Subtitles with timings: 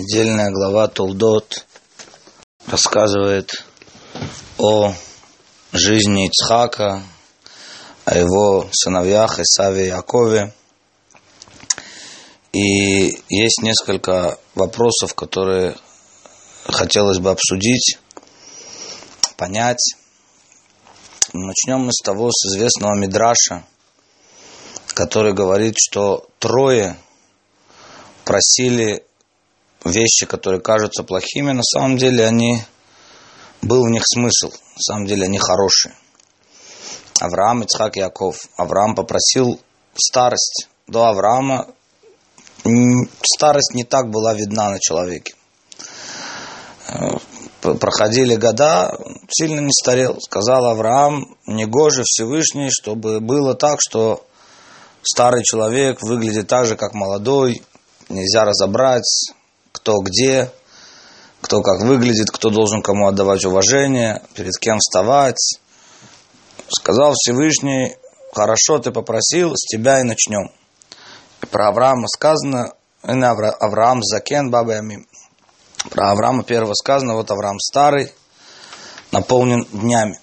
[0.00, 1.66] Недельная глава Тулдот
[2.68, 3.50] рассказывает
[4.56, 4.94] о
[5.72, 7.02] жизни Ицхака,
[8.04, 10.54] о его сыновьях Исаве и Якове.
[12.52, 15.74] И есть несколько вопросов, которые
[16.62, 17.98] хотелось бы обсудить,
[19.36, 19.96] понять.
[21.32, 23.64] Начнем мы с того, с известного Мидраша,
[24.94, 26.96] который говорит, что трое
[28.24, 29.07] просили
[29.90, 32.62] вещи, которые кажутся плохими, на самом деле они
[33.62, 35.94] был в них смысл, на самом деле они хорошие.
[37.20, 38.36] Авраам, Ицхак, Яков.
[38.56, 39.60] Авраам попросил
[39.94, 40.68] старость.
[40.86, 41.66] До Авраама
[43.22, 45.34] старость не так была видна на человеке.
[47.60, 48.96] Проходили года,
[49.28, 50.18] сильно не старел.
[50.20, 54.24] Сказал Авраам, негоже Всевышний, чтобы было так, что
[55.02, 57.62] старый человек выглядит так же, как молодой,
[58.08, 59.32] нельзя разобрать,
[59.72, 60.50] кто где,
[61.40, 65.58] кто как выглядит, кто должен кому отдавать уважение, перед кем вставать.
[66.68, 67.96] Сказал Всевышний,
[68.32, 70.50] хорошо ты попросил, с тебя и начнем.
[71.42, 75.06] И про Авраама сказано, Авраам закен бабами.
[75.90, 78.12] Про Авраама первого сказано, вот Авраам старый,
[79.12, 80.18] наполнен днями.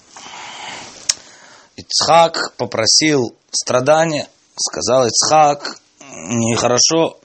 [1.77, 5.79] Ицхак попросил страдания, сказал Ицхак,
[6.11, 7.19] нехорошо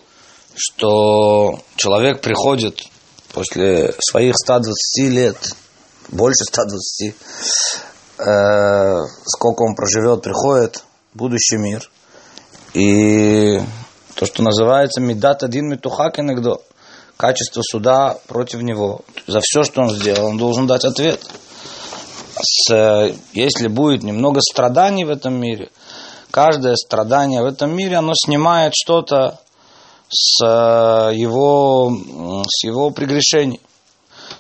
[0.61, 2.83] что человек приходит
[3.33, 4.75] после своих 120
[5.11, 5.36] лет,
[6.08, 7.14] больше 120,
[8.19, 11.91] э, сколько он проживет, приходит будущий мир.
[12.75, 13.58] И
[14.14, 16.56] то, что называется медат один метухак иногда,
[17.16, 19.00] качество суда против него.
[19.27, 21.20] За все, что он сделал, он должен дать ответ.
[22.42, 25.70] С, если будет немного страданий в этом мире,
[26.31, 29.41] каждое страдание в этом мире, оно снимает что-то
[30.11, 31.91] с э, его,
[32.48, 33.61] с его прегрешений.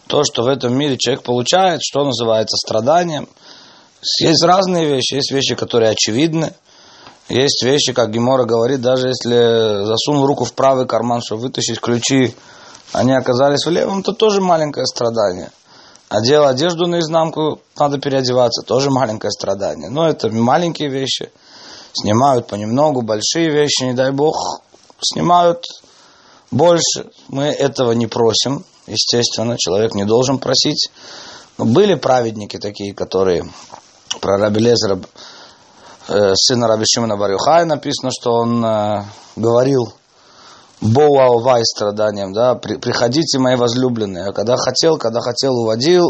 [0.06, 3.28] То, что в этом мире человек получает, что называется страданием.
[4.20, 5.14] Есть разные вещи.
[5.14, 6.52] Есть вещи, которые очевидны.
[7.28, 12.34] Есть вещи, как Гемора говорит, даже если засунул руку в правый карман, чтобы вытащить ключи,
[12.92, 15.52] они оказались в левом, то тоже маленькое страдание.
[16.08, 19.90] Одел одежду наизнанку, надо переодеваться, тоже маленькое страдание.
[19.90, 21.30] Но это маленькие вещи.
[21.92, 24.60] Снимают понемногу, большие вещи, не дай бог,
[25.02, 25.64] снимают
[26.50, 27.10] больше.
[27.28, 30.90] Мы этого не просим, естественно, человек не должен просить.
[31.58, 33.44] Но были праведники такие, которые
[34.20, 34.98] про Раби Лезера,
[36.08, 39.04] э, сына Раби Шимона Барюхай, написано, что он э,
[39.36, 39.92] говорил
[40.80, 44.28] Боуаувай страданием, да, при, приходите, мои возлюбленные.
[44.28, 46.06] А когда хотел, когда хотел, уводил,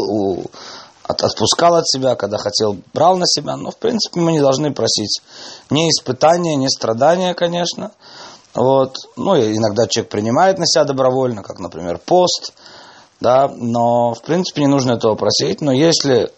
[1.03, 3.57] от, отпускал от себя, когда хотел, брал на себя.
[3.57, 5.21] Но, в принципе, мы не должны просить
[5.69, 7.91] ни испытания, ни страдания, конечно.
[8.53, 8.95] Вот.
[9.15, 12.53] Ну, иногда человек принимает на себя добровольно, как, например, пост,
[13.19, 16.31] да, но, в принципе, не нужно этого просить, но если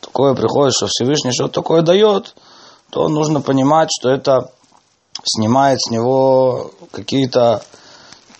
[0.00, 2.34] такое приходит, что Всевышний что-то такое дает,
[2.90, 4.50] то нужно понимать, что это
[5.24, 7.62] снимает с него какие-то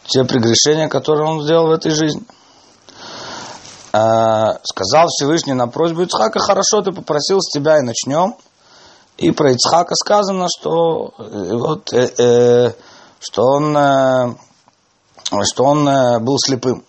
[0.05, 2.23] те прегрешения, которые он сделал в этой жизни.
[3.93, 8.37] Э, сказал Всевышний на просьбу Ицхака, хорошо, ты попросил с тебя и начнем.
[9.17, 12.73] И про Ицхака сказано, что э, вот, э, э,
[13.27, 14.35] что он, э,
[15.43, 16.85] что он э, был слепым.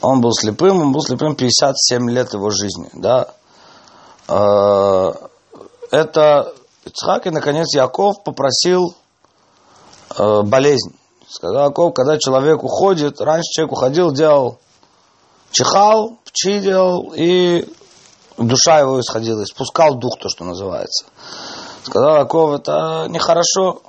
[0.00, 2.88] Он был слепым, он был слепым 57 лет его жизни.
[2.92, 3.28] Да?
[4.28, 5.12] Э,
[5.90, 6.54] это
[6.84, 8.94] Ицхак и, наконец, Яков попросил
[10.16, 10.94] болезнь.
[11.28, 14.58] Сказал Яков, когда человек уходит, раньше человек уходил, делал,
[15.50, 16.60] чихал, пчи
[17.16, 17.74] и
[18.36, 21.06] душа его исходила, испускал дух, то, что называется.
[21.84, 23.82] Сказал Яков, это нехорошо,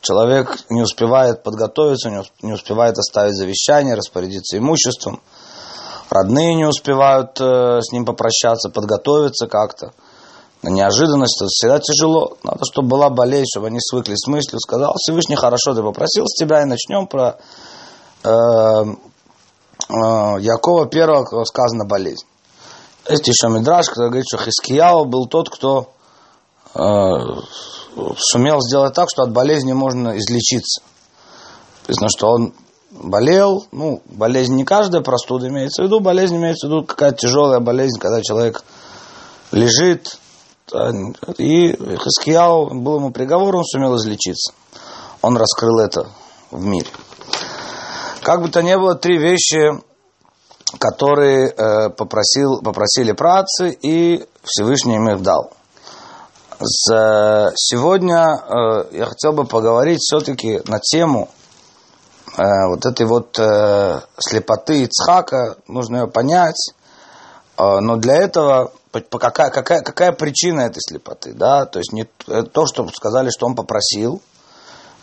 [0.00, 2.10] Человек не успевает подготовиться,
[2.42, 5.20] не успевает оставить завещание, распорядиться имуществом.
[6.10, 9.92] Родные не успевают э, с ним попрощаться, подготовиться как-то.
[10.62, 12.36] На неожиданность это всегда тяжело.
[12.42, 14.58] Надо, чтобы была болезнь, чтобы они свыкли с мыслью.
[14.60, 17.38] Сказал Всевышний, хорошо, ты попросил с тебя, и начнем про
[18.24, 22.26] э, э, Якова первого, сказано болезнь.
[23.08, 25.90] Есть еще Мидраш, который говорит, что Хискияу был тот, кто
[26.74, 26.78] э,
[28.18, 30.82] сумел сделать так, что от болезни можно излечиться.
[31.82, 32.54] Написано, что он
[32.90, 37.60] болел, ну, болезнь не каждая простуда имеется в виду, болезнь имеется в виду какая-то тяжелая
[37.60, 38.62] болезнь, когда человек
[39.52, 40.18] лежит,
[41.38, 44.52] и Хаскияу был ему приговор, он сумел излечиться.
[45.22, 46.08] Он раскрыл это
[46.50, 46.88] в мире.
[48.22, 49.80] Как бы то ни было, три вещи,
[50.78, 55.52] которые э, попросил, попросили працы, и Всевышний им их дал.
[56.60, 61.28] Сегодня э, я хотел бы поговорить все-таки на тему
[62.36, 66.72] вот этой вот э, слепоты Ицхака, нужно ее понять.
[67.56, 71.32] Э, но для этого какая, какая, какая причина этой слепоты?
[71.32, 71.66] Да?
[71.66, 74.22] То есть не то, что сказали, что он попросил,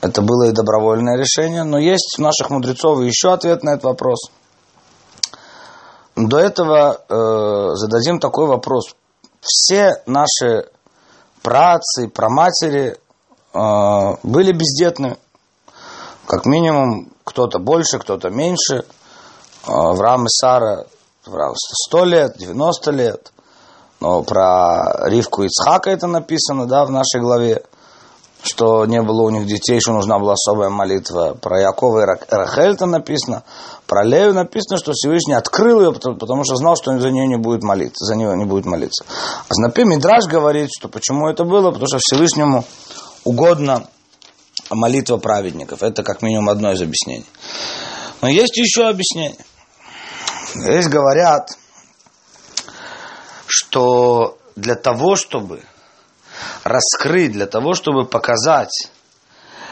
[0.02, 4.30] это было и добровольное решение, но есть у наших мудрецов еще ответ на этот вопрос.
[6.16, 8.96] До этого э, зададим такой вопрос.
[9.42, 10.70] Все наши
[11.46, 12.98] працы, праматери
[13.54, 15.18] э, были бездетны.
[16.26, 18.78] Как минимум, кто-то больше, кто-то меньше.
[18.78, 18.84] Э,
[19.68, 20.86] Авраам и Сара
[21.24, 23.32] 100 лет, 90 лет.
[24.00, 27.64] Но про Ривку и Ицхака это написано, да, в нашей главе,
[28.46, 31.36] что не было у них детей, что нужна была особая молитва.
[31.42, 33.44] Про Якова и Рахель это написано.
[33.88, 37.64] Про Лею написано, что Всевышний открыл ее, потому что знал, что за нее не будет
[37.64, 39.04] молиться, за нее не будет молиться.
[39.50, 42.64] А Знапи Мидраш говорит, что почему это было, потому что Всевышнему
[43.24, 43.88] угодно
[44.70, 45.82] молитва праведников.
[45.82, 47.26] Это как минимум одно из объяснений.
[48.22, 49.44] Но есть еще объяснение.
[50.54, 51.50] Здесь говорят,
[53.48, 55.62] что для того, чтобы
[56.64, 58.90] раскрыть, для того, чтобы показать,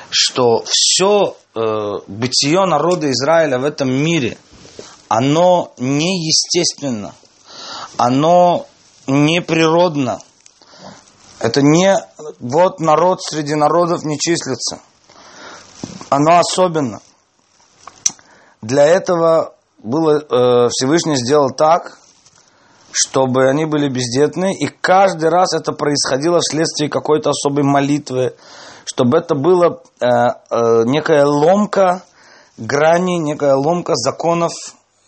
[0.10, 1.60] что все э,
[2.08, 4.38] бытие народа Израиля в этом мире,
[5.08, 7.14] оно неестественно,
[7.98, 8.68] оно
[9.08, 10.20] неприродно.
[11.40, 11.96] Это не
[12.40, 14.80] вот народ среди народов не числится.
[16.10, 17.02] Оно особенно.
[18.62, 22.00] Для этого было, э, Всевышний сделал так,
[22.94, 28.36] чтобы они были бездетны, и каждый раз это происходило вследствие какой-то особой молитвы,
[28.86, 32.04] чтобы это было э, э, некая ломка
[32.58, 34.54] грани, некая ломка законов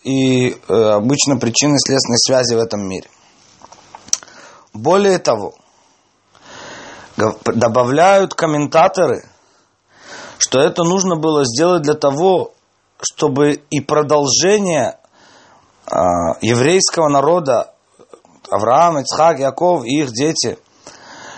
[0.02, 3.08] и э, обычно причины следственной связи в этом мире.
[4.74, 5.54] Более того,
[7.16, 9.24] добавляют комментаторы,
[10.38, 12.52] что это нужно было сделать для того,
[13.00, 14.98] чтобы и продолжение
[15.86, 15.94] э,
[16.40, 17.75] еврейского народа
[18.50, 20.58] Авраам, Ицхак, Яков и их дети,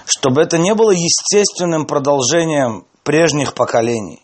[0.05, 4.22] чтобы это не было естественным продолжением прежних поколений.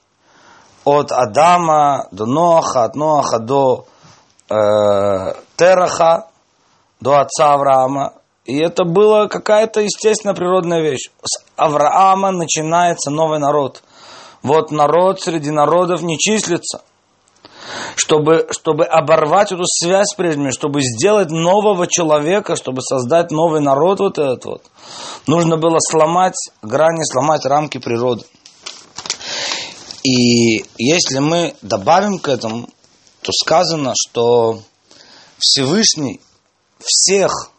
[0.84, 3.86] От Адама до Ноаха, от Ноаха до
[4.50, 4.54] э,
[5.56, 6.28] Тераха,
[7.00, 8.14] до отца Авраама.
[8.44, 11.10] И это была какая-то естественно природная вещь.
[11.22, 13.82] С Авраама начинается новый народ.
[14.42, 16.82] Вот народ среди народов не числится–
[17.96, 24.00] чтобы, чтобы оборвать эту связь с прежними, чтобы сделать нового человека, чтобы создать новый народ
[24.00, 24.62] вот этот вот,
[25.26, 28.24] нужно было сломать грани, сломать рамки природы.
[30.02, 32.68] И если мы добавим к этому,
[33.22, 34.60] то сказано, что
[35.38, 36.20] Всевышний
[36.78, 37.50] всех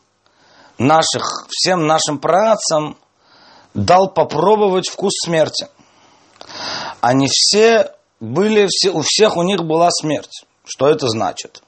[0.78, 2.98] наших, всем нашим працам
[3.74, 5.68] дал попробовать вкус смерти.
[7.02, 7.92] Они все
[8.26, 10.46] были все, у всех у них была смерть.
[10.66, 11.62] Что это значит?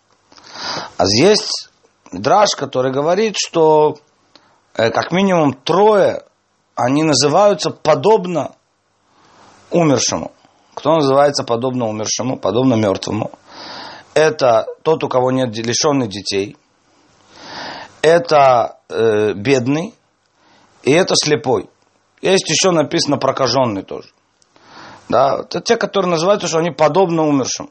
[0.97, 1.69] А есть
[2.11, 3.97] драж, который говорит, что
[4.73, 6.23] э, как минимум трое,
[6.75, 8.55] они называются подобно
[9.71, 10.31] умершему.
[10.73, 13.31] Кто называется подобно умершему, подобно мертвому?
[14.13, 16.57] Это тот, у кого нет лишенных детей.
[18.01, 19.93] Это э, бедный.
[20.83, 21.69] И это слепой.
[22.21, 24.09] Есть еще написано прокаженный тоже.
[25.09, 27.69] Да, это те, которые называются, что они подобны умершим.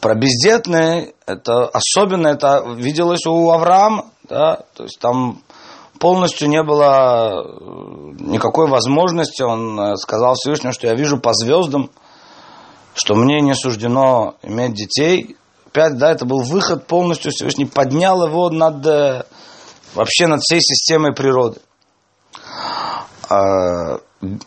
[0.00, 5.42] Про бездетные, это особенно это виделось у Авраама, да, то есть там
[5.98, 7.54] полностью не было э,
[8.20, 9.42] никакой возможности.
[9.42, 11.90] Он э, сказал Всевышнему, что я вижу по звездам,
[12.94, 15.36] что мне не суждено иметь детей.
[15.66, 19.24] Опять, да, это был выход полностью, Всевышний поднял его над, э,
[19.94, 21.60] вообще над всей системой природы.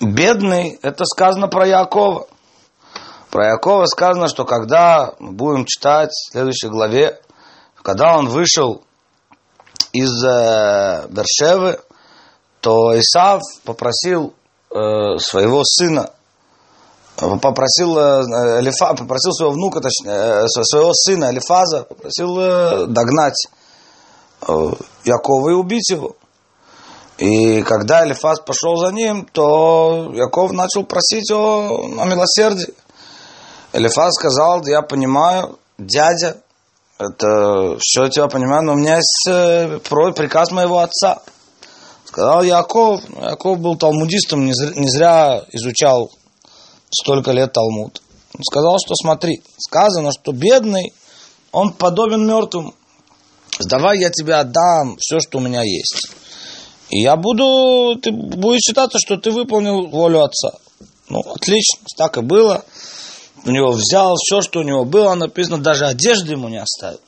[0.01, 2.25] Бедный, это сказано про Якова.
[3.29, 7.19] Про Якова сказано, что когда мы будем читать в следующей главе,
[7.83, 8.83] когда он вышел
[9.93, 11.79] из э, Бершевы,
[12.61, 14.33] то Исав попросил
[14.71, 16.09] э, своего сына,
[17.15, 23.47] попросил, э, Элифа, попросил своего внука, точнее, э, своего сына Элифаза, попросил э, догнать
[24.47, 24.53] э,
[25.05, 26.15] Якова и убить его.
[27.17, 32.73] И когда Элифаз пошел за ним, то Яков начал просить о, о милосердии.
[33.73, 36.37] Элифаз сказал, я понимаю, дядя,
[36.99, 39.79] это все я тебя понимаю, но у меня есть э,
[40.15, 41.21] приказ моего отца.
[42.05, 46.11] Сказал Яков, Яков был талмудистом, не зря, не зря изучал
[46.89, 48.01] столько лет Талмуд.
[48.33, 50.93] Он сказал, что смотри, сказано, что бедный,
[51.51, 52.73] он подобен мертвому.
[53.59, 56.11] Давай я тебе отдам все, что у меня есть.
[56.89, 60.51] Я буду, ты будешь считаться, что ты выполнил волю отца.
[61.09, 62.63] Ну, отлично, так и было.
[63.45, 66.99] у него взял все, что у него было, написано, даже одежды ему не оставил.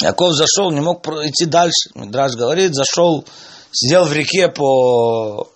[0.00, 1.90] Яков зашел, не мог идти дальше.
[1.94, 3.24] Мидраж говорит, зашел,
[3.72, 5.48] сидел в реке по,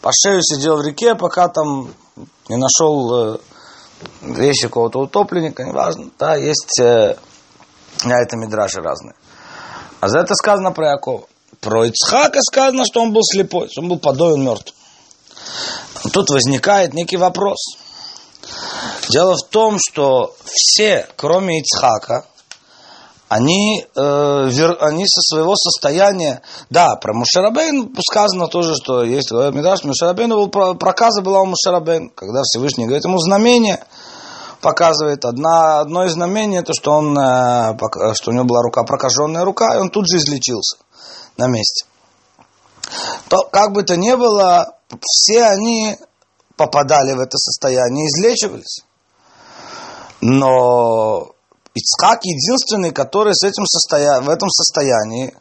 [0.00, 1.92] по шею, сидел в реке, пока там
[2.48, 3.38] не нашел э,
[4.22, 6.10] вещи какого-то утопленника, неважно.
[6.18, 7.16] Да, есть э,
[8.04, 9.14] на этом мидраши разные.
[10.00, 11.26] А за это сказано про Якова.
[11.64, 14.74] Про Ицхака сказано, что он был слепой, что он был подоен мертв.
[16.12, 17.56] Тут возникает некий вопрос.
[19.08, 22.26] Дело в том, что все, кроме Ицхака,
[23.28, 29.84] они, э, вер, они со своего состояния, да, про Мушарабейн сказано тоже, что есть Медраш,
[29.84, 33.82] Мушарабейн был, проказа была у Мушарабейн, когда Всевышний говорит ему знамение,
[34.60, 37.74] показывает одна, одно из знамений, это что, он, э,
[38.14, 40.76] что у него была рука, прокаженная рука, и он тут же излечился
[41.36, 41.86] на месте.
[43.28, 45.96] То, как бы то ни было, все они
[46.56, 48.84] попадали в это состояние, излечивались.
[50.20, 51.34] Но
[51.74, 54.20] Ицхак единственный, который с этим состоя...
[54.20, 55.34] в этом состоянии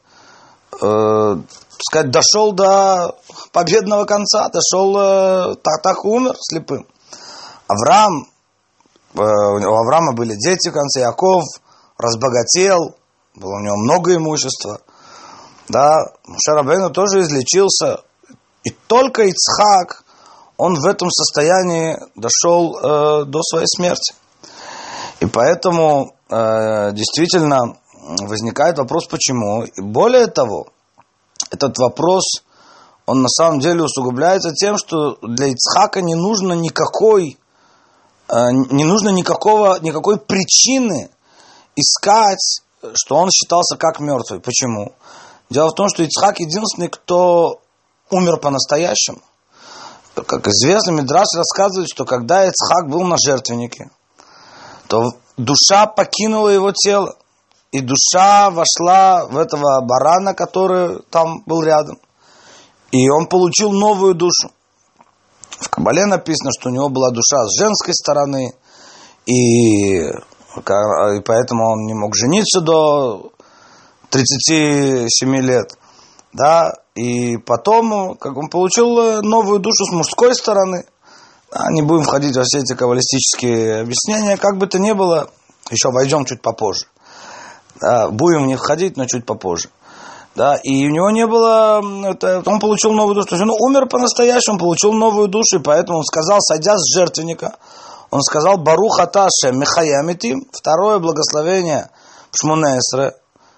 [0.82, 1.36] э,
[1.80, 3.16] сказать, дошел до
[3.52, 6.88] победного конца, дошел, э, так, так умер слепым.
[7.68, 8.28] Авраам,
[9.14, 11.44] э, у Авраама были дети в конце, Яков
[11.98, 12.96] разбогател,
[13.36, 14.82] было у него много имущества.
[15.70, 16.14] Да,
[16.46, 18.02] Шарабейну тоже излечился.
[18.64, 20.04] И только Ицхак,
[20.58, 24.14] он в этом состоянии дошел э, до своей смерти.
[25.20, 27.78] И поэтому э, действительно
[28.22, 29.64] возникает вопрос, почему.
[29.64, 30.68] И более того,
[31.50, 32.24] этот вопрос,
[33.06, 37.38] он на самом деле усугубляется тем, что для Ицхака не нужно никакой,
[38.28, 41.10] э, не нужно никакого, никакой причины
[41.76, 42.62] искать,
[42.94, 44.40] что он считался как мертвый.
[44.40, 44.94] Почему?
[45.54, 47.62] Дело в том, что Ицхак единственный, кто
[48.10, 49.20] умер по-настоящему.
[50.16, 53.92] Как известно, Мидрас рассказывает, что когда Ицхак был на жертвеннике,
[54.88, 57.16] то душа покинула его тело,
[57.72, 62.00] и душа вошла в этого барана, который там был рядом,
[62.92, 64.50] и он получил новую душу.
[65.60, 68.56] В Кабале написано, что у него была душа с женской стороны,
[69.28, 73.34] и, и поэтому он не мог жениться до
[74.14, 75.74] 37 лет.
[76.34, 80.86] Да, и потом как он получил новую душу с мужской стороны.
[81.52, 84.38] А, не будем входить во все эти каббалистические объяснения.
[84.38, 85.30] Как бы то ни было,
[85.70, 86.86] еще войдем чуть попозже.
[87.80, 89.70] Да, будем них входить, но чуть попозже.
[90.36, 91.80] Да, и у него не было,
[92.10, 96.00] это, он получил новую душу, то есть он умер по-настоящему, получил новую душу, и поэтому
[96.00, 97.56] он сказал, сойдя с жертвенника,
[98.10, 101.92] он сказал, Барух Аташе Михаямитим, второе благословение
[102.32, 103.14] Шмунесре,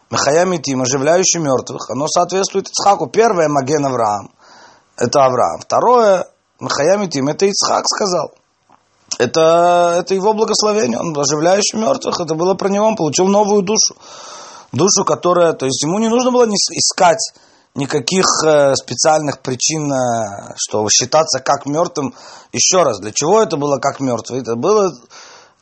[0.09, 3.07] Михаямитим, оживляющий мертвых, оно соответствует Ицхаку.
[3.07, 4.31] Первое Маген Авраам,
[4.97, 5.62] это Авраам.
[5.62, 6.27] Второе
[6.59, 8.31] Махаямитим, это Ицхак сказал.
[9.17, 13.95] Это, это его благословение, он оживляющий мертвых, это было про него, он получил новую душу.
[14.71, 17.33] Душу, которая, то есть ему не нужно было искать
[17.75, 22.13] никаких э, специальных причин, э, что считаться как мертвым.
[22.51, 24.41] Еще раз, для чего это было как мертвый?
[24.41, 24.91] Это было,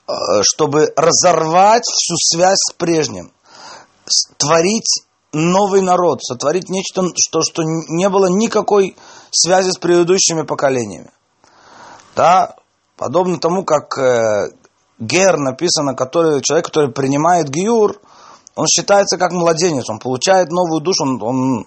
[0.07, 3.31] э, чтобы разорвать всю связь с прежним,
[4.37, 8.95] творить новый народ, сотворить нечто, что, что не было никакой
[9.31, 11.11] связи с предыдущими поколениями.
[12.15, 12.55] Да,
[12.97, 14.51] подобно тому, как э,
[14.99, 17.99] гер написано, который, человек, который принимает гиур,
[18.55, 21.65] он считается как младенец, он получает новую душу, он, он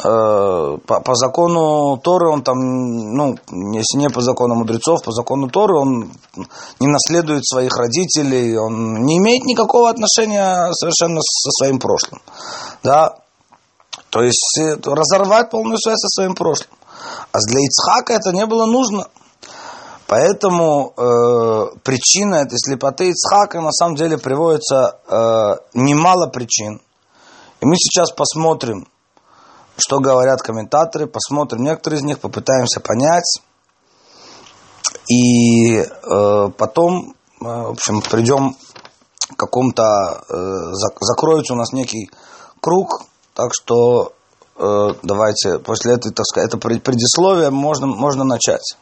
[0.00, 3.36] по, по закону Торы, он там, ну,
[3.74, 6.12] если не по закону мудрецов, по закону Торы, он
[6.78, 12.20] не наследует своих родителей, он не имеет никакого отношения совершенно со своим прошлым.
[12.84, 13.16] Да?
[14.10, 16.70] То есть э, разорвать полную связь со своим прошлым.
[17.32, 19.08] А для Ицхака это не было нужно.
[20.06, 26.80] Поэтому э, причина этой слепоты Ицхака на самом деле приводится э, немало причин.
[27.60, 28.86] И мы сейчас посмотрим,
[29.78, 33.40] что говорят комментаторы, посмотрим некоторые из них, попытаемся понять.
[35.10, 38.56] И э, потом, э, в общем, придем
[39.30, 42.10] к какому-то, э, закроется у нас некий
[42.60, 43.02] круг,
[43.34, 44.12] так что
[44.58, 48.76] Э, давайте после этой, так сказать, это предисловие можно, можно начать.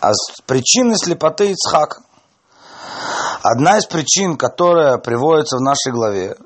[0.00, 2.02] А с причины слепоты Ицхака.
[3.42, 6.36] Одна из причин, которая приводится в нашей главе,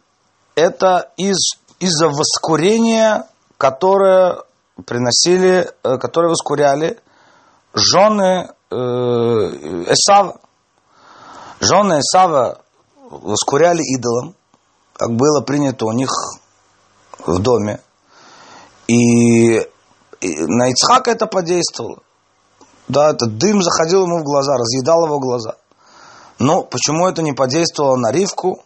[0.56, 3.26] это из, из-за воскурения,
[3.62, 4.38] которое
[4.86, 6.98] приносили, э, которое воскуряли
[7.74, 10.40] жены э, Эсава.
[11.60, 12.58] Жены Эсава
[13.08, 14.34] воскуряли идолом,
[14.94, 16.10] как было принято у них
[17.24, 17.80] в доме.
[18.88, 22.00] И, и на Ицхака это подействовало.
[22.88, 25.54] Да, этот дым заходил ему в глаза, разъедал его глаза.
[26.40, 28.60] Ну, почему это не подействовало на Ривку?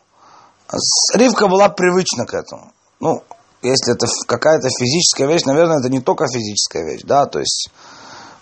[1.13, 2.73] Ривка была привычна к этому.
[2.99, 3.23] Ну,
[3.67, 7.71] если это какая-то физическая вещь, наверное, это не только физическая вещь, да, то есть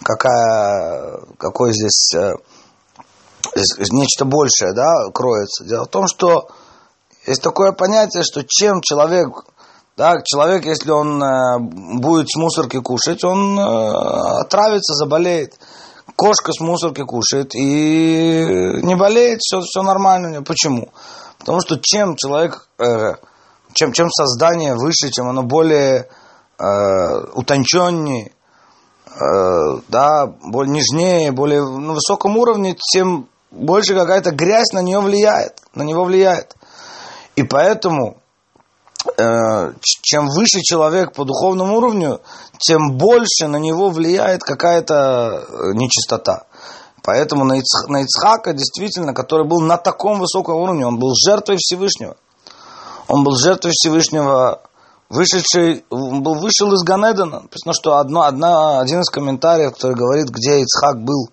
[0.03, 2.33] какая, какой здесь, э,
[3.55, 5.65] здесь нечто большее, да, кроется.
[5.65, 6.49] Дело в том, что
[7.27, 9.29] есть такое понятие, что чем человек,
[9.97, 11.59] да, человек, если он э,
[11.99, 15.55] будет с мусорки кушать, он э, отравится, заболеет.
[16.17, 18.45] Кошка с мусорки кушает и
[18.83, 20.43] не болеет, все, все нормально у нее.
[20.43, 20.91] Почему?
[21.39, 22.69] Потому что чем человек,
[23.75, 26.09] чем, чем создание выше, чем оно более
[26.59, 28.33] э, утонченнее,
[29.07, 35.61] э, да, более нежнее, более на высоком уровне, тем больше какая-то грязь на нее влияет,
[35.75, 36.57] на него влияет.
[37.37, 38.17] И поэтому,
[39.17, 42.21] э, чем выше человек по духовному уровню,
[42.59, 46.45] тем больше на него влияет какая-то э, нечистота.
[47.03, 52.17] Поэтому на, Ицх, Ицхака, действительно, который был на таком высоком уровне, он был жертвой Всевышнего.
[53.15, 54.61] Он был жертвой Всевышнего,
[55.09, 57.43] вышедший, он был вышел из Ганедана.
[57.43, 61.29] Написано, что одно, одна, один из комментариев, который говорит, где Ицхак был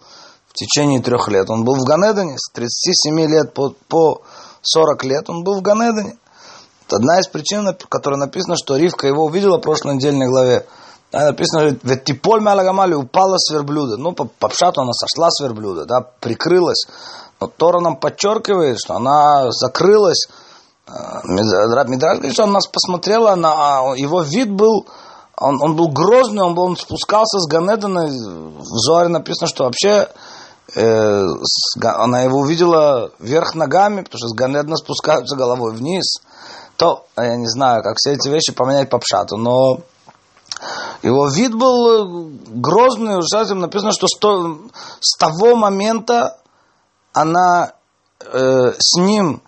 [0.47, 1.49] в течение трех лет.
[1.49, 4.21] Он был в Ганедане с 37 лет по, по
[4.61, 6.17] 40 лет он был в Ганедане.
[6.85, 10.67] Это одна из причин, которая написана, что Ривка его увидела в прошлой недельной главе.
[11.11, 13.97] Написано, ведь типоль мялагамали упала с верблюда.
[13.97, 16.85] Ну, по, по пшату она сошла с верблюда, да, прикрылась.
[17.39, 20.27] Но Тора нам подчеркивает, что она закрылась.
[20.93, 24.87] А, Мидраш говорит, что она нас посмотрела, на, его вид был,
[25.37, 28.07] он, он был грозный, он, был, он спускался с Ганедана.
[28.07, 30.09] В Зоаре написано, что вообще
[30.75, 31.23] э,
[31.81, 36.21] она его увидела вверх ногами, потому что с Ганедна спускаются головой вниз,
[36.75, 39.79] то, я не знаю, как все эти вещи поменять по пшату, но
[41.01, 44.57] его вид был грозный, ужасный, написано, что сто,
[44.99, 46.37] с того момента
[47.13, 47.73] она
[48.19, 49.41] э, с ним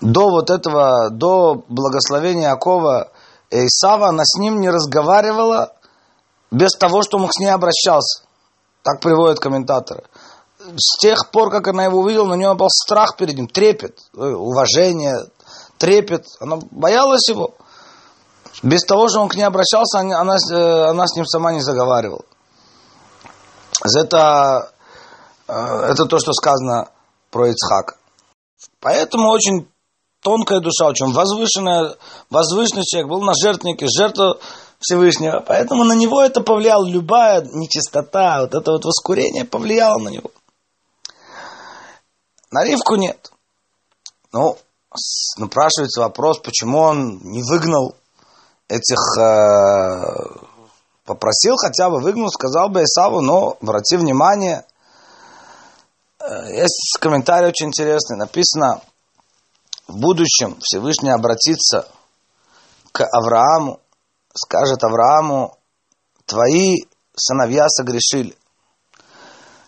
[0.00, 3.10] до вот этого, до благословения Акова
[3.50, 5.72] и Исава, она с ним не разговаривала
[6.50, 8.24] без того, что он с ней обращался.
[8.82, 10.04] Так приводят комментаторы
[10.76, 14.18] с тех пор, как она его увидела, на нее был страх перед ним, трепет, э,
[14.18, 15.14] уважение,
[15.78, 16.26] трепет.
[16.40, 17.54] Она боялась его.
[18.62, 21.60] Без того, что он к ней обращался, она, она, э, она с ним сама не
[21.60, 22.24] заговаривала.
[23.84, 24.72] Это,
[25.46, 26.88] э, это то, что сказано
[27.30, 27.96] про Ицхака.
[28.80, 29.68] Поэтому очень
[30.26, 31.94] тонкая душа, очень возвышенная,
[32.30, 34.40] возвышенный человек, был на жертвеннике, жертва
[34.80, 35.38] Всевышнего.
[35.46, 40.32] Поэтому на него это повлияло, любая нечистота, вот это вот воскурение повлияло на него.
[42.50, 43.30] На Ривку нет.
[44.32, 44.58] Ну,
[45.38, 47.94] напрашивается вопрос, почему он не выгнал
[48.66, 50.48] этих, э,
[51.04, 54.64] попросил хотя бы выгнал, сказал бы Исаву, но обрати внимание,
[56.18, 58.80] э, есть комментарий очень интересный, написано,
[59.86, 61.88] в будущем Всевышний обратится
[62.92, 63.80] к Аврааму,
[64.34, 65.56] скажет Аврааму,
[66.24, 68.36] твои сыновья согрешили.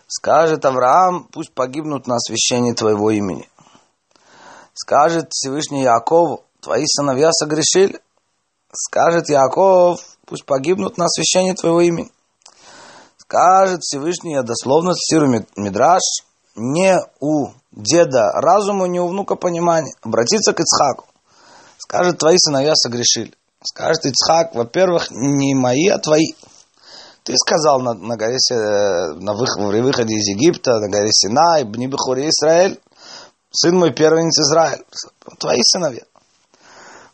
[0.07, 3.47] Скажет Авраам, пусть погибнут на освящении твоего имени.
[4.73, 8.01] Скажет Всевышний Якову, твои сыновья согрешили.
[8.71, 12.11] Скажет Яков, пусть погибнут на освящении твоего имени.
[13.17, 16.01] Скажет Всевышний, я дословно цитирую Мидраш,
[16.55, 19.93] не у деда разума, не у внука понимания.
[20.01, 21.05] Обратиться к Ицхаку.
[21.77, 23.33] Скажет, твои сыновья согрешили.
[23.63, 26.33] Скажет Ицхак, во-первых, не мои, а твои.
[27.23, 32.29] Ты сказал на, на горе, на выходе, выходе из Египта, на горе Синай, Бни Бехури
[32.29, 32.79] Израиль,
[33.51, 34.83] сын мой первенец Израиль.
[35.37, 36.03] Твои сыновья.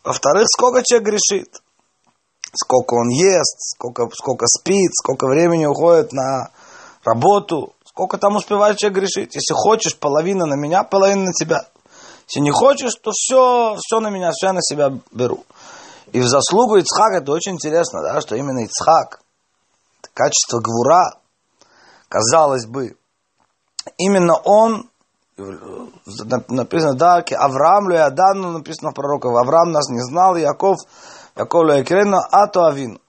[0.04, 1.60] Во-вторых, сколько человек грешит?
[2.54, 6.50] Сколько он ест, сколько, сколько спит, сколько времени уходит на
[7.04, 9.34] работу, сколько там успевает человек грешить.
[9.34, 11.64] Если хочешь, половина на меня, половина на тебя.
[12.28, 15.46] Если не хочешь, то все, все на меня, все я на себя беру.
[16.12, 19.22] И в заслугу Ицхака это очень интересно, да, что именно Ицхак,
[20.12, 21.04] качество гвура,
[22.10, 22.96] казалось бы,
[23.96, 24.90] именно он,
[26.48, 30.76] написано, да, Авраам Луядану, написано в пророках, Авраам нас не знал, Яков,
[31.34, 33.00] Яков Луякирена, а то Авин.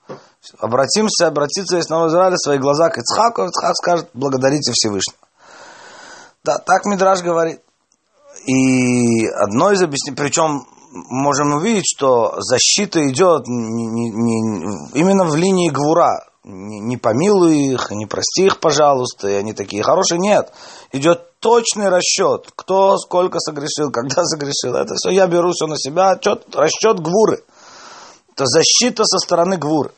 [0.60, 5.18] Обратимся, обратиться из Нового Израиля свои глаза к Ицхаку, Ицхак скажет, благодарите Всевышнего.
[6.44, 7.62] Да, так Мидраш говорит.
[8.46, 15.36] И одно из объяснений, причем можем увидеть, что защита идет не, не, не, именно в
[15.36, 20.20] линии гвура не, не помилуй их, не прости их, пожалуйста, и они такие хорошие.
[20.20, 20.54] Нет,
[20.92, 24.76] идет точный расчет, кто сколько согрешил, когда согрешил.
[24.76, 27.44] Это все я беру все на себя, отчет, расчет гвуры.
[28.34, 29.92] Это защита со стороны гвуры.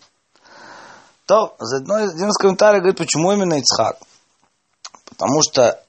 [1.29, 3.99] То один из комментариев говорит, почему именно Ицхак?
[5.05, 5.79] Потому что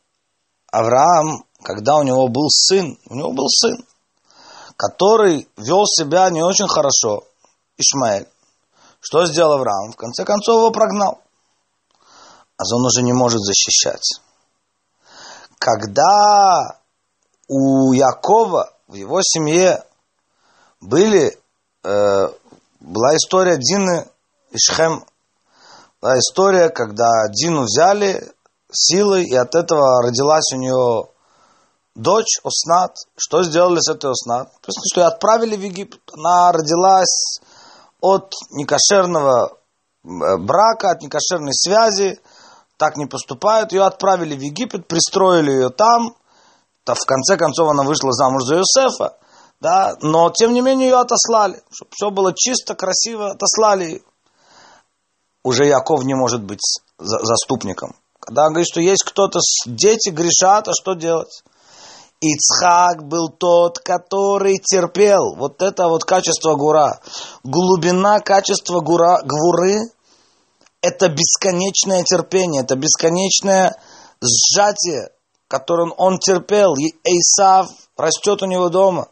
[0.70, 3.84] Авраам когда у него был сын, у него был сын,
[4.76, 7.24] который вел себя не очень хорошо,
[7.76, 8.28] Ишмаэль.
[9.00, 9.92] Что сделал Авраам?
[9.92, 11.20] В конце концов его прогнал.
[12.56, 14.20] А он уже не может защищать.
[15.58, 16.78] Когда
[17.48, 19.84] у Якова в его семье
[20.80, 21.38] были,
[21.82, 22.28] э,
[22.80, 24.06] была история Дины
[24.50, 25.04] и Шхем.
[26.00, 28.32] Была история, когда Дину взяли
[28.72, 31.10] силой, и от этого родилась у нее
[31.94, 32.96] дочь Оснат.
[33.18, 34.48] Что сделали с этой Оснат?
[34.62, 36.00] Просто что ее отправили в Египет.
[36.14, 37.40] Она родилась
[38.00, 39.58] от некошерного
[40.04, 42.18] э, брака, от некошерной связи.
[42.78, 43.72] Так не поступают.
[43.72, 46.16] Ее отправили в Египет, пристроили ее там.
[46.84, 49.18] То в конце концов она вышла замуж за Иосифа.
[49.60, 51.62] Да, но тем не менее ее отослали.
[51.70, 54.02] Чтобы все было чисто, красиво, отослали.
[55.42, 56.60] Уже Яков не может быть
[56.98, 57.96] заступником.
[58.18, 61.42] Когда он говорит, что есть кто-то, дети грешат, а что делать?
[62.20, 65.34] Ицхак был тот, который терпел.
[65.36, 67.00] Вот это вот качество гура.
[67.42, 69.78] Глубина качества гура, гвуры–
[70.82, 73.74] это бесконечное терпение, это бесконечное
[74.20, 75.08] сжатие,
[75.48, 76.74] которым он терпел.
[77.04, 79.08] Исав растет у него дома.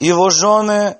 [0.00, 0.98] Его жены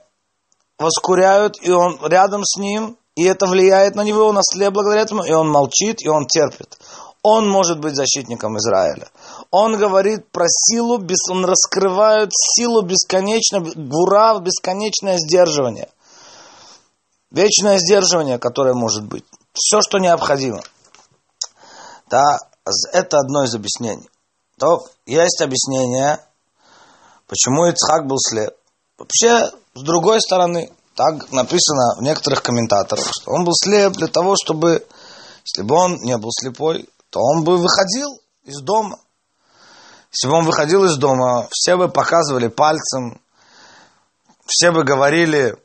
[0.79, 5.25] воскуряют, и он рядом с ним, и это влияет на него, он ослеп благодаря этому,
[5.25, 6.79] и он молчит, и он терпит.
[7.23, 9.09] Он может быть защитником Израиля.
[9.51, 15.89] Он говорит про силу, он раскрывает силу бесконечно, гура, бесконечное сдерживание.
[17.31, 19.25] Вечное сдерживание, которое может быть.
[19.53, 20.63] Все, что необходимо.
[22.11, 22.39] Да,
[22.93, 24.09] это одно из объяснений.
[24.59, 26.19] То есть объяснение,
[27.27, 28.55] почему Ицхак был слеп.
[28.99, 34.35] Вообще, с другой стороны, так написано в некоторых комментаторах, что он был слеп для того,
[34.37, 34.87] чтобы,
[35.45, 38.99] если бы он не был слепой, то он бы выходил из дома.
[40.13, 43.21] Если бы он выходил из дома, все бы показывали пальцем,
[44.47, 45.57] все бы говорили,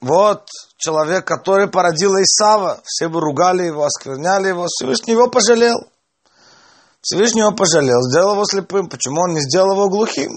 [0.00, 5.78] вот человек, который породил Исава, все бы ругали его, оскверняли его, Всевышний его пожалел.
[7.00, 8.88] Всевышний его пожалел, сделал его слепым.
[8.88, 10.32] Почему он не сделал его глухим?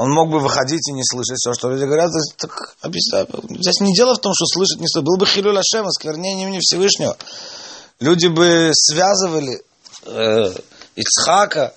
[0.00, 2.10] Он мог бы выходить и не слышать все, что люди говорят.
[2.38, 2.74] Так,
[3.48, 5.06] Здесь не дело в том, что слышать не слышать.
[5.06, 7.16] Был бы Хилюль Ашем, осквернение имени Всевышнего
[8.00, 9.62] люди бы связывали
[10.06, 10.52] э,
[10.96, 11.74] Ицхака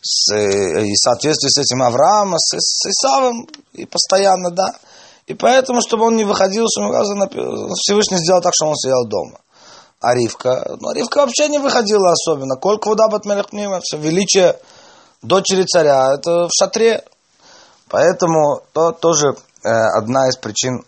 [0.00, 4.74] с, э, и в соответствии с этим Авраама, с, с Исавом, и постоянно, да.
[5.26, 9.40] И поэтому, чтобы он не выходил, Всевышний сделал так, что он сидел дома.
[10.00, 12.56] А Ривка, ну, Ривка вообще не выходила особенно.
[12.56, 14.58] Колька вода батмелехпнима, все величие
[15.22, 17.02] дочери царя, это в шатре.
[17.88, 20.84] Поэтому то тоже э, одна из причин,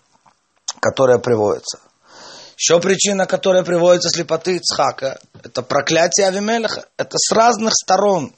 [0.80, 1.78] которая приводится.
[2.56, 6.86] Еще причина, которая приводится слепоты Ицхака, это проклятие Авимелеха.
[6.96, 8.32] Это с разных сторон.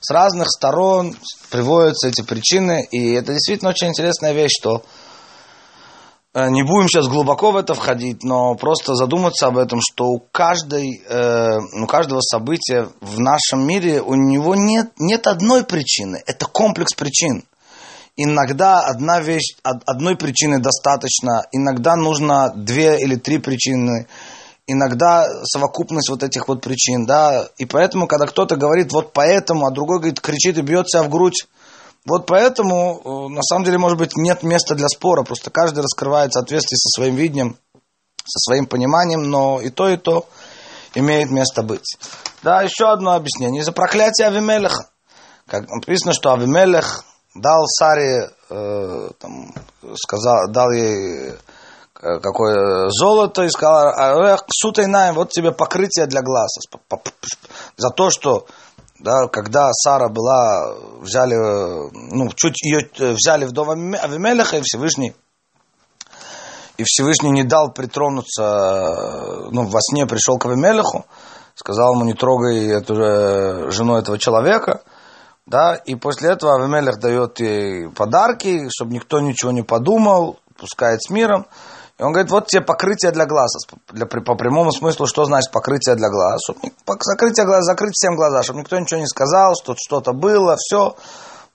[0.00, 1.16] С разных сторон
[1.50, 2.86] приводятся эти причины.
[2.90, 4.84] И это действительно очень интересная вещь, что
[6.34, 10.18] э, не будем сейчас глубоко в это входить, но просто задуматься об этом, что у,
[10.18, 16.22] каждой, э, у каждого события в нашем мире у него нет, нет одной причины.
[16.26, 17.46] Это комплекс причин.
[18.16, 24.06] Иногда одна вещь, одной причины достаточно, иногда нужно две или три причины,
[24.68, 29.72] иногда совокупность вот этих вот причин, да, и поэтому, когда кто-то говорит вот поэтому, а
[29.72, 31.46] другой говорит, кричит и бьет себя в грудь,
[32.06, 36.30] вот поэтому, э, на самом деле, может быть, нет места для спора, просто каждый раскрывает
[36.30, 37.56] в соответствии со своим видением,
[38.24, 40.28] со своим пониманием, но и то, и то
[40.94, 41.96] имеет место быть.
[42.42, 43.62] Да, еще одно объяснение.
[43.62, 44.90] Из-за проклятия Авимелеха.
[45.46, 49.52] Как написано, что Авимелех дал Саре, э, там,
[49.96, 51.32] сказал, дал ей
[52.00, 56.50] э, какое золото и сказал, «А, сутай найм, вот тебе покрытие для глаз.
[57.76, 58.46] За то, что
[59.00, 65.14] да, когда Сара была, взяли, ну, чуть ее взяли в дом Авимелеха, и Всевышний,
[66.78, 71.04] и Всевышний не дал притронуться, ну, во сне пришел к Авимелеху,
[71.56, 74.82] сказал ему, не трогай эту э, жену этого человека–
[75.46, 81.10] да, и после этого Авимелех дает ей подарки, чтобы никто ничего не подумал, пускает с
[81.10, 81.46] миром.
[81.98, 83.52] И он говорит, вот тебе покрытие для глаз.
[83.92, 86.40] Для, по прямому смыслу, что значит покрытие для глаз?
[87.00, 90.96] Закрытие глаз, закрыть всем глаза, чтобы никто ничего не сказал, что что-то было, все.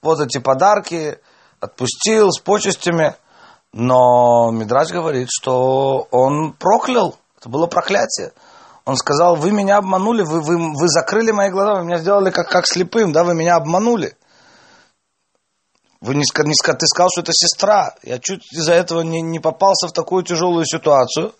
[0.02, 1.18] Вот эти подарки
[1.58, 3.16] отпустил с почестями.
[3.72, 7.16] Но Мидрач говорит, что он проклял.
[7.38, 8.32] Это было проклятие.
[8.90, 12.48] Он сказал, вы меня обманули, вы, вы, вы закрыли мои глаза, вы меня сделали как,
[12.48, 14.16] как слепым, да, вы меня обманули.
[16.00, 17.94] Вы не, не, ты сказал, что это сестра.
[18.02, 21.32] Я чуть из-за этого не, не попался в такую тяжелую ситуацию.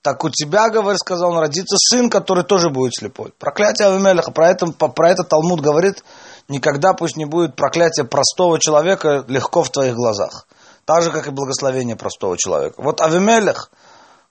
[0.00, 3.34] Так у тебя, говорит, сказал он, родится сын, который тоже будет слепой.
[3.38, 4.30] Проклятие Авимелеха.
[4.30, 6.02] Про это, про это Талмуд говорит,
[6.48, 10.46] никогда пусть не будет проклятие простого человека легко в твоих глазах.
[10.86, 12.80] Так же, как и благословение простого человека.
[12.80, 13.70] Вот Авимелех,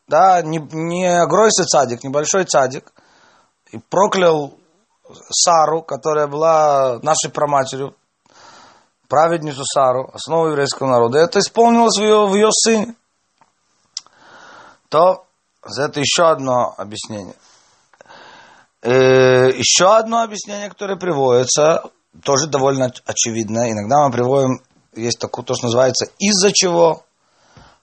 [0.07, 2.91] да, не, не огройся цадик, небольшой цадик,
[3.71, 4.57] и проклял
[5.31, 7.95] Сару, которая была нашей проматерью,
[9.07, 11.19] праведницу Сару, основу еврейского народа.
[11.19, 12.95] Это исполнилось в ее, в ее сыне.
[14.89, 15.25] То
[15.77, 17.35] это еще одно объяснение.
[18.81, 21.83] Э, еще одно объяснение, которое приводится,
[22.23, 23.71] тоже довольно очевидное.
[23.71, 24.61] Иногда мы приводим,
[24.95, 27.03] есть такое, то, что называется из-за чего,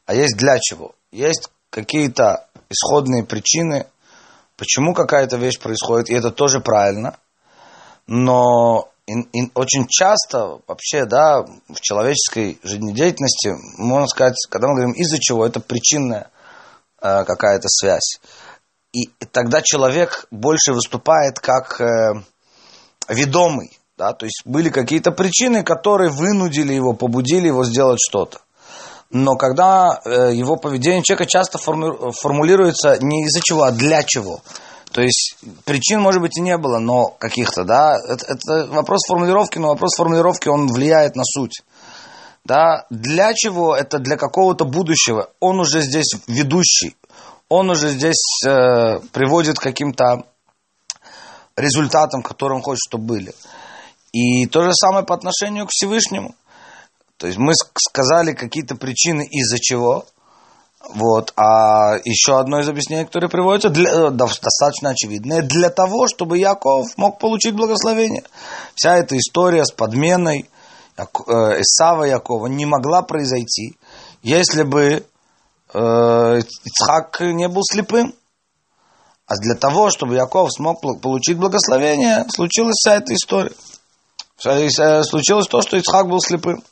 [0.06, 0.94] а есть для чего.
[1.10, 3.86] Есть какие-то исходные причины,
[4.56, 7.16] почему какая-то вещь происходит, и это тоже правильно.
[8.06, 14.92] Но и, и очень часто вообще, да, в человеческой жизнедеятельности, можно сказать, когда мы говорим
[14.94, 16.30] из-за чего, это причинная
[17.00, 18.20] э, какая-то связь.
[18.92, 22.22] И тогда человек больше выступает как э,
[23.08, 23.78] ведомый.
[23.96, 24.12] Да?
[24.12, 28.40] То есть были какие-то причины, которые вынудили его, побудили его сделать что-то.
[29.10, 34.40] Но когда э, его поведение человека часто формулируется не из-за чего, а для чего.
[34.92, 37.96] То есть причин, может быть, и не было, но каких-то, да.
[38.08, 41.62] Это, это вопрос формулировки, но вопрос формулировки, он влияет на суть.
[42.44, 43.76] Да, для чего?
[43.76, 45.30] Это для какого-то будущего.
[45.40, 46.96] Он уже здесь ведущий
[47.50, 50.24] он уже здесь э, приводит к каким-то
[51.56, 53.34] результатам, которые он хочет, чтобы были.
[54.12, 56.34] И то же самое по отношению к Всевышнему.
[57.20, 60.04] То есть мы сказали какие-то причины из-за чего.
[60.94, 61.32] Вот.
[61.36, 66.88] А еще одно из объяснений, которое приводится, для, э, достаточно очевидное, для того, чтобы Яков
[66.96, 68.24] мог получить благословение.
[68.74, 70.48] Вся эта история с подменой
[70.96, 71.02] э,
[71.60, 73.76] Исава Якова не могла произойти,
[74.22, 75.04] если бы
[75.72, 78.14] Э, Ицхак не был слепым.
[79.26, 83.52] А для того, чтобы Яков смог получить благословение, случилась вся эта история.
[85.04, 86.64] Случилось то, что Ицхак был слепым.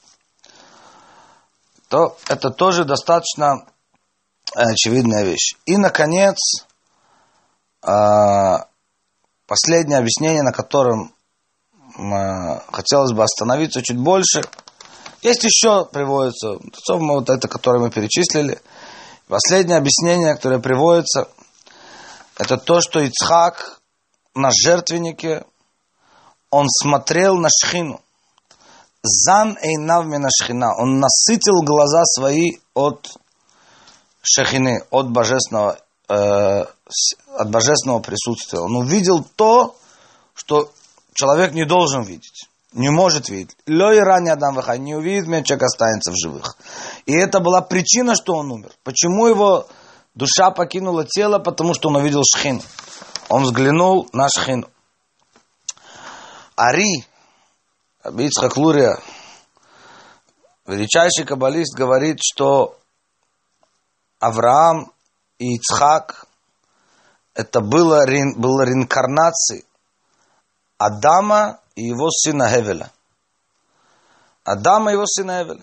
[1.89, 3.67] То это тоже достаточно
[4.55, 5.57] очевидная вещь.
[5.67, 6.37] И, наконец,
[7.83, 8.59] э,
[9.47, 11.15] последнее объяснение, на котором
[12.71, 14.43] хотелось бы остановиться чуть больше.
[15.23, 18.61] Есть еще, приводится, вот это, которое мы перечислили–
[19.29, 21.29] Последнее объяснение, которое приводится,
[22.39, 23.79] это то, что Ицхак
[24.35, 25.45] на жертвеннике,
[26.51, 28.01] он смотрел на шхину.
[29.09, 30.77] Зан эйнав на шхина.
[30.79, 33.09] Он насытил глаза свои от
[34.23, 36.65] шахины, от божественного, э,
[37.37, 38.61] от божественного присутствия.
[38.61, 39.77] Он увидел то,
[40.35, 40.71] что
[41.15, 43.57] человек не должен видеть не может видеть.
[43.67, 46.57] Лёй ранее Адам Вахай не увидит меня, человек останется в живых.
[47.07, 48.71] И это была причина, что он умер.
[48.85, 49.67] Почему его
[50.15, 51.39] душа покинула тело?
[51.39, 52.63] Потому что он увидел шхин.
[53.29, 54.69] Он взглянул на шхину.
[56.57, 57.07] Ари,
[58.03, 58.97] Абицхак Лурия,
[60.67, 62.79] величайший каббалист, говорит, что
[64.21, 64.93] Авраам
[65.39, 66.27] и Ицхак
[67.35, 68.05] это было,
[68.37, 69.65] было реинкарнацией
[70.77, 72.91] Адама и его сына Хевеля.
[74.45, 75.63] Адама и его сына Хевеля.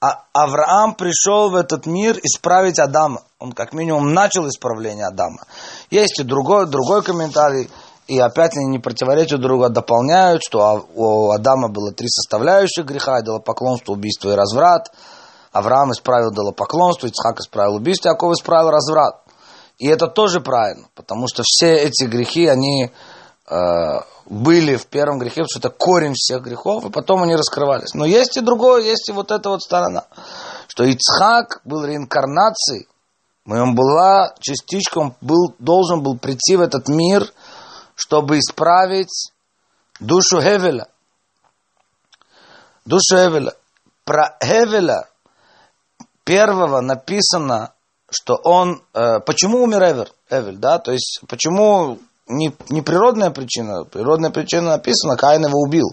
[0.00, 3.22] А Авраам пришел в этот мир исправить Адама.
[3.38, 5.44] Он как минимум начал исправление Адама.
[5.90, 7.70] Есть и другой, другой комментарий,
[8.06, 12.84] и опять они не противоречат друг другу, а дополняют, что у Адама было три составляющих
[12.84, 14.92] греха, поклонство, убийство и разврат.
[15.52, 19.22] Авраам исправил поклонство, Ицхак исправил убийство, Яков исправил разврат.
[19.78, 22.90] И это тоже правильно, потому что все эти грехи, они
[23.48, 27.94] э, были в первом грехе, потому что это корень всех грехов, и потом они раскрывались.
[27.94, 30.04] Но есть и другое, есть и вот эта вот сторона,
[30.68, 32.86] что Ицхак был реинкарнацией,
[33.44, 37.32] в нем была частичка, он был, должен был прийти в этот мир,
[37.96, 39.32] чтобы исправить
[39.98, 40.86] душу Хевеля.
[42.84, 43.52] Душу Хевеля.
[44.04, 45.08] Про Хевеля
[46.22, 47.72] первого написано,
[48.08, 48.82] что он...
[48.94, 50.12] Э, почему умер Эвер?
[50.30, 50.78] Эвель, да?
[50.78, 53.84] То есть, почему не, не природная причина.
[53.84, 55.88] Природная причина написана, Каин его убил.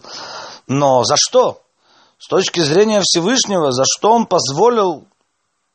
[0.67, 1.61] Но за что?
[2.19, 5.05] С точки зрения Всевышнего, за что он позволил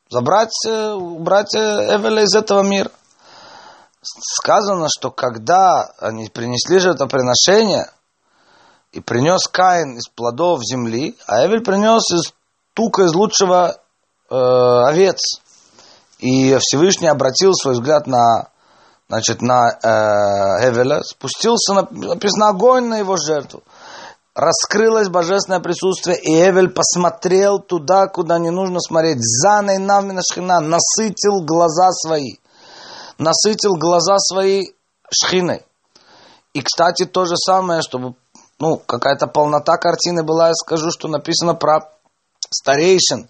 [0.09, 2.91] забрать, э, убрать э, Эвеля из этого мира?
[4.01, 7.89] Сказано, что когда они принесли же это приношение,
[8.91, 12.33] и принес Каин из плодов земли, а Эвель принес из
[12.73, 13.77] тука из лучшего
[14.29, 15.19] э, овец.
[16.19, 18.49] И Всевышний обратил свой взгляд на
[19.09, 23.63] значит, на э, Эвеля, спустился, написано, огонь на его жертву.
[24.35, 29.17] Раскрылось божественное присутствие, и Эвель посмотрел туда, куда не нужно смотреть.
[29.19, 32.37] Заной нам насытил глаза свои.
[33.19, 34.67] Насытил глаза свои
[35.11, 35.63] шхиной.
[36.53, 38.15] И, кстати, то же самое, чтобы
[38.59, 41.91] ну, какая-то полнота картины была, я скажу, что написано про
[42.49, 43.29] старейшин.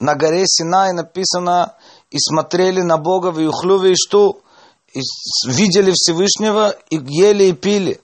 [0.00, 1.76] На горе Синай написано,
[2.10, 4.40] и смотрели на Бога в Юхлю и Ишту,
[4.92, 5.00] и
[5.46, 8.00] видели Всевышнего, и ели и пили.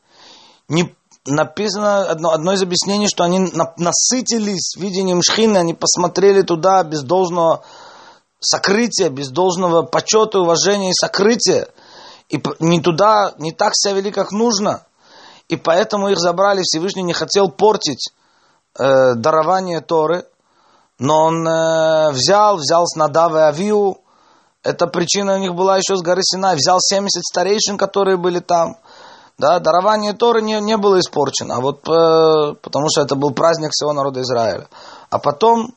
[0.69, 0.95] Не,
[1.27, 7.65] написано одно, одно из объяснений, что они насытились видением Шхины, они посмотрели туда без должного
[8.41, 11.69] сокрытия, без должного почета, уважения и сокрытия.
[12.29, 14.85] И не туда, не так себя вели, как нужно.
[15.49, 16.63] И поэтому их забрали.
[16.63, 18.11] Всевышний не хотел портить
[18.79, 20.27] э, дарование Торы.
[20.99, 23.99] Но он э, взял, взял с Надавы Авиу.
[24.63, 26.57] Эта причина у них была еще с горы Синай.
[26.57, 28.77] Взял 70 старейшин, которые были там.
[29.39, 31.57] Да, дарование Торы не, не было испорчено.
[31.57, 34.67] А вот э, потому что это был праздник всего народа Израиля.
[35.11, 35.75] А потом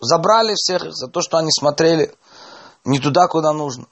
[0.00, 2.14] забрали всех за то, что они смотрели
[2.84, 3.86] не туда, куда нужно.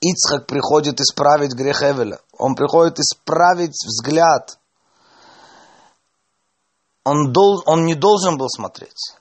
[0.00, 2.20] Ицхак приходит исправить грех Эвеля.
[2.36, 4.58] Он приходит исправить взгляд.
[7.04, 9.14] Он, дол, он не должен был смотреть.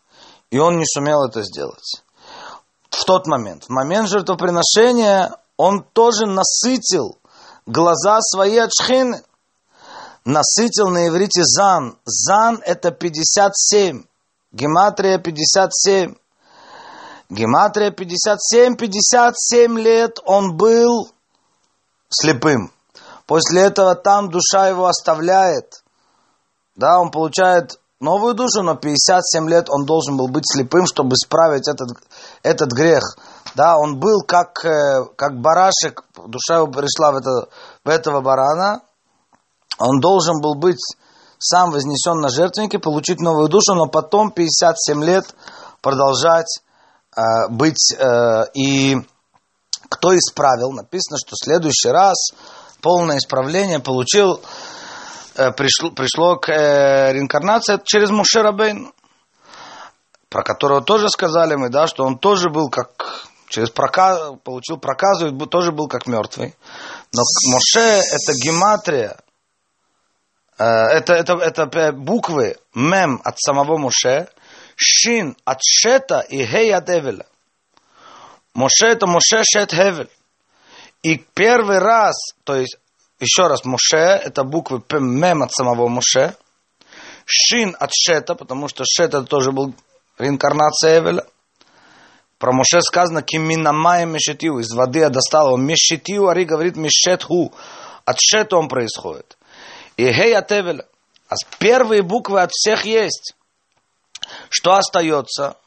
[0.49, 2.03] И он не сумел это сделать.
[2.89, 7.17] В тот момент, в момент жертвоприношения, он тоже насытил
[7.65, 9.23] глаза свои от шхины.
[10.25, 11.97] Насытил на иврите зан.
[12.05, 14.03] Зан это 57.
[14.51, 16.15] Гематрия 57.
[17.29, 18.75] Гематрия 57.
[18.75, 21.09] 57 лет он был
[22.09, 22.71] слепым.
[23.25, 25.83] После этого там душа его оставляет.
[26.75, 31.69] Да, он получает новую душу, но 57 лет он должен был быть слепым, чтобы исправить
[31.69, 31.97] этот,
[32.43, 33.03] этот грех.
[33.55, 37.47] Да, он был как, э, как барашек, душа его пришла в, это,
[37.85, 38.81] в этого барана.
[39.79, 40.81] Он должен был быть
[41.41, 45.35] сам вознесен на жертвеннике, получить новую душу, но потом 57 лет
[45.81, 46.61] продолжать
[47.15, 47.93] э, быть.
[47.97, 48.97] Э, и
[49.89, 50.71] кто исправил?
[50.71, 52.15] Написано, что в следующий раз
[52.81, 54.41] полное исправление получил,
[55.35, 58.93] э, пришло, пришло к э, реинкарнации через Мушерабейн,
[60.29, 65.27] про которого тоже сказали мы, да, что он тоже был как через проказ, получил проказу
[65.27, 66.55] и тоже был как мертвый.
[67.13, 69.17] Но Моше это гематрия,
[70.63, 74.27] это, это, это буквы мем от самого Моше,
[74.75, 77.25] шин от шета и гей от эвеля.
[78.53, 80.09] Моше это Моше шет хевель.
[81.03, 82.77] И первый раз, то есть,
[83.19, 86.35] еще раз, Моше, это буквы мем от самого Моше,
[87.25, 89.73] шин от шета, потому что шет это тоже был
[90.17, 91.25] реинкарнация Эвеля–
[92.41, 95.57] про Моше сказано, киминамая мешетиу, из воды я достал его.
[95.57, 97.53] Мешетиу, Ари говорит, мешетху.
[98.03, 99.37] От шета он происходит.
[99.97, 100.85] И гей атевеля.
[101.27, 103.35] А первые буквы от всех есть.
[104.49, 105.57] Что остается?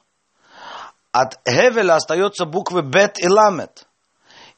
[1.12, 3.86] От Хевеля остается буквы Бет и Ламет.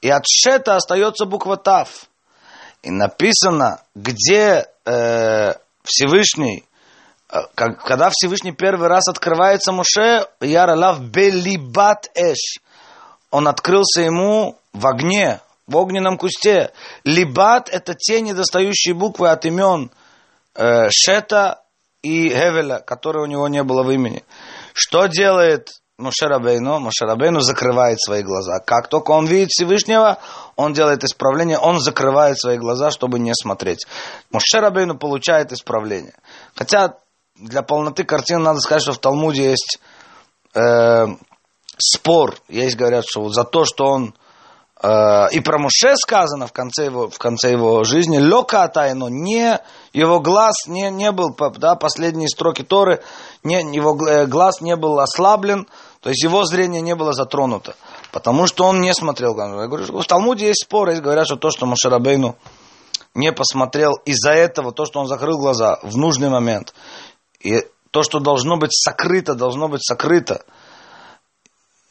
[0.01, 2.09] И от Шета остается буква Тав.
[2.83, 6.67] И написано, где э, Всевышний
[7.29, 12.61] Э, когда Всевышний первый раз открывается Муше, Яралав Белибат Эш,
[13.31, 16.73] он открылся ему в огне, в огненном кусте.
[17.05, 19.91] Либат– это те недостающие буквы от имен
[20.55, 21.63] э, Шета
[22.03, 24.25] и Хевеля, которые у него не было в имени.
[24.73, 26.79] Что делает Мушерабейну?
[26.79, 28.61] Мушерабейну закрывает свои глаза.
[28.61, 30.19] Как только он видит Всевышнего,
[30.55, 33.87] он делает исправление, он закрывает свои глаза, чтобы не смотреть.
[34.31, 36.15] Мушерабейну получает исправление.
[36.55, 36.99] Хотя
[37.35, 39.79] для полноты картины надо сказать, что в Талмуде есть
[40.55, 41.07] э,
[41.79, 42.37] спор.
[42.49, 44.15] Есть говорят, что за то, что он
[45.33, 49.59] и про Муше сказано в конце его, в конце его жизни, лёка тайно, не
[49.93, 53.03] его глаз не, не был, да, последние строки Торы,
[53.43, 55.67] не, его э, глаз не был ослаблен,
[56.01, 57.75] то есть его зрение не было затронуто,
[58.13, 59.37] потому что он не смотрел.
[59.37, 62.37] Я говорю, в Талмуде есть спор, есть говорят, что то, что Мушарабейну
[63.15, 66.75] не посмотрел из-за этого, то, что он закрыл глаза в нужный момент,
[67.41, 70.45] и то, что должно быть сокрыто, должно быть сокрыто.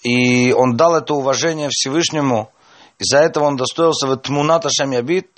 [0.03, 2.51] И он дал это уважение Всевышнему.
[2.99, 5.29] Из-за этого он достоился в Тмуната Шамьябит,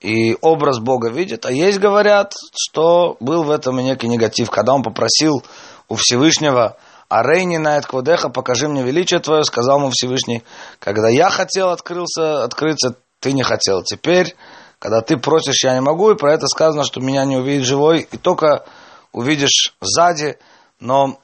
[0.00, 1.44] и образ Бога видит.
[1.44, 4.50] А есть, говорят, что был в этом и некий негатив.
[4.50, 5.42] Когда он попросил
[5.88, 6.76] у Всевышнего,
[7.08, 10.44] а Рейни на Квадеха, покажи мне величие твое, сказал ему Всевышний,
[10.78, 13.82] когда я хотел открылся, открыться, ты не хотел.
[13.82, 14.36] Теперь,
[14.78, 18.06] когда ты просишь, я не могу, и про это сказано, что меня не увидит живой,
[18.10, 18.64] и только
[19.12, 20.38] увидишь сзади,
[20.80, 21.18] но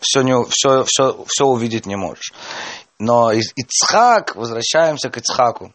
[0.00, 2.32] все, не, все, все, все увидеть не можешь.
[2.98, 5.72] Но Ицхак, возвращаемся к Ицхаку.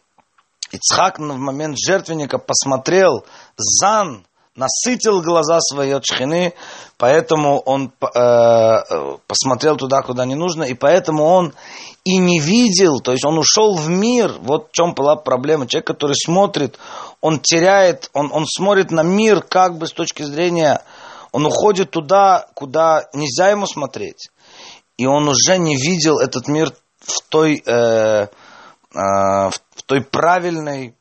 [0.72, 3.24] Ицхак в момент жертвенника посмотрел,
[3.56, 6.54] Зан насытил глаза свои от шхины,
[6.98, 11.54] поэтому он э, посмотрел туда, куда не нужно, и поэтому он
[12.04, 15.66] и не видел, то есть он ушел в мир, вот в чем была проблема.
[15.66, 16.78] Человек, который смотрит,
[17.20, 20.82] он теряет, он, он смотрит на мир как бы с точки зрения,
[21.32, 24.30] он уходит туда, куда нельзя ему смотреть.
[24.96, 26.72] И он уже не видел этот мир
[27.12, 28.28] в той, э, э,
[28.94, 30.94] в той правильной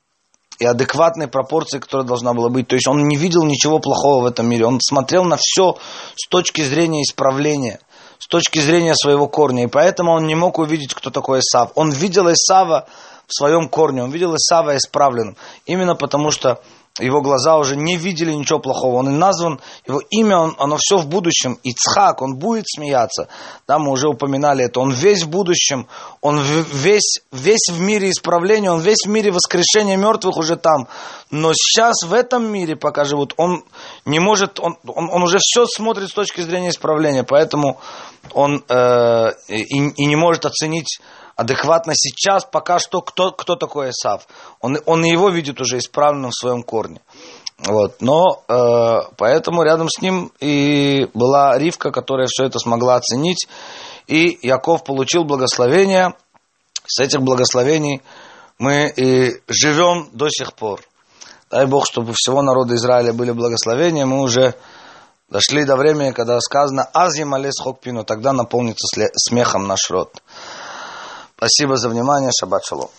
[0.59, 2.67] и адекватной пропорции, которая должна была быть.
[2.67, 4.65] То есть он не видел ничего плохого в этом мире.
[4.65, 5.77] Он смотрел на все
[6.15, 7.79] с точки зрения исправления,
[8.19, 9.63] с точки зрения своего корня.
[9.63, 11.71] И поэтому он не мог увидеть, кто такой Исав.
[11.75, 12.87] Он видел Исава
[13.27, 15.37] в своем корне, он видел Исава исправленным.
[15.65, 16.61] Именно потому что
[16.99, 18.97] его глаза уже не видели ничего плохого.
[18.97, 21.57] Он и назван, его имя, он, оно все в будущем.
[21.63, 23.27] Ицхак, он будет смеяться.
[23.67, 24.79] Да, мы уже упоминали это.
[24.79, 25.87] Он весь в будущем,
[26.21, 30.87] он весь, весь в мире исправления, он весь в мире воскрешения мертвых уже там.
[31.31, 33.63] Но сейчас в этом мире, пока живут, он
[34.05, 37.79] не может, он, он, он уже все смотрит с точки зрения исправления, поэтому
[38.33, 40.99] он э, и, и не может оценить
[41.39, 44.27] адекватно сейчас пока что, кто, кто такой Исав.
[44.59, 46.99] Он, он его видит уже исправленным в своем корне.
[47.59, 48.01] Вот.
[48.01, 53.47] Но э, поэтому рядом с ним и была Ривка, которая все это смогла оценить.
[54.07, 56.13] И Яков получил благословение.
[56.85, 58.01] С этих благословений
[58.57, 60.81] мы и живем до сих пор.
[61.49, 64.05] Дай Бог, чтобы всего народа Израиля были благословения.
[64.05, 64.55] Мы уже
[65.29, 70.21] дошли до времени, когда сказано «Азим алес хокпину», тогда наполнится смехом наш род.
[71.39, 72.31] Спасибо за внимание.
[72.37, 72.89] Шаббат шалом.